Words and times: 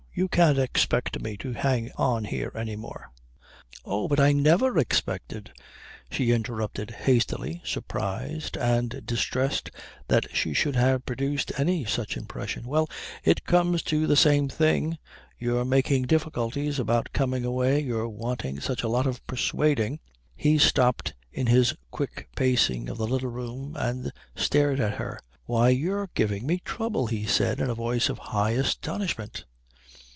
You 0.13 0.27
can't 0.27 0.59
expect 0.59 1.21
me 1.21 1.37
to 1.37 1.53
hang 1.53 1.89
on 1.95 2.25
here 2.25 2.51
any 2.53 2.75
more" 2.75 3.11
"Oh, 3.85 4.09
but 4.09 4.19
I 4.19 4.33
never 4.33 4.77
expected" 4.77 5.53
she 6.11 6.33
interrupted 6.33 6.91
hastily, 6.91 7.61
surprised 7.63 8.57
and 8.57 9.05
distressed 9.05 9.71
that 10.09 10.35
she 10.35 10.53
should 10.53 10.75
have 10.75 11.05
produced 11.05 11.53
any 11.57 11.85
such 11.85 12.17
impression. 12.17 12.65
"Well, 12.67 12.89
it 13.23 13.45
comes 13.45 13.81
to 13.83 14.05
the 14.05 14.17
same 14.17 14.49
thing, 14.49 14.97
your 15.39 15.63
making 15.63 16.03
difficulties 16.07 16.77
about 16.77 17.13
coming 17.13 17.45
away, 17.45 17.81
your 17.81 18.09
wanting 18.09 18.59
such 18.59 18.83
a 18.83 18.89
lot 18.89 19.07
of 19.07 19.25
persuading." 19.27 20.01
He 20.35 20.57
stopped 20.57 21.13
in 21.31 21.47
his 21.47 21.73
quick 21.89 22.27
pacing 22.35 22.89
of 22.89 22.97
the 22.97 23.07
little 23.07 23.29
room 23.31 23.77
and 23.79 24.11
stared 24.35 24.81
at 24.81 24.95
her. 24.95 25.21
"Why, 25.45 25.69
you're 25.69 26.09
giving 26.15 26.45
me 26.45 26.59
trouble!" 26.65 27.07
he 27.07 27.25
said, 27.25 27.61
in 27.61 27.69
a 27.69 27.75
voice 27.75 28.09
of 28.09 28.19
high 28.19 28.51
astonishment. 28.51 29.45